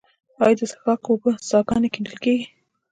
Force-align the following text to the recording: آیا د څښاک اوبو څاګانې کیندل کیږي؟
آیا 0.43 0.55
د 0.59 0.61
څښاک 0.69 1.01
اوبو 1.07 1.29
څاګانې 1.49 1.89
کیندل 1.93 2.17
کیږي؟ 2.23 2.45